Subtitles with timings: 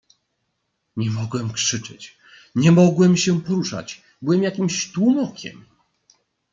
[0.97, 2.17] "Nie mogłem krzyczeć,
[2.55, 4.01] nie mogłem się poruszać...
[4.21, 5.65] byłem jakimś tłumokiem."